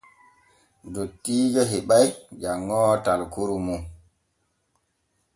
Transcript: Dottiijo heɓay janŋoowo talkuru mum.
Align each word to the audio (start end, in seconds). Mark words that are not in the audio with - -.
Dottiijo 0.93 1.61
heɓay 1.71 2.07
janŋoowo 2.41 2.95
talkuru 3.05 3.57
mum. 3.65 3.81